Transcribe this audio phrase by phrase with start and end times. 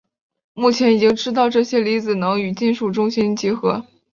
[0.53, 3.85] 目前已经知道这些离子能与金属中心结合。